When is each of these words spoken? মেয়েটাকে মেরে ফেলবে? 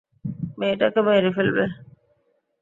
মেয়েটাকে 0.57 0.99
মেরে 1.07 1.29
ফেলবে? 1.35 1.63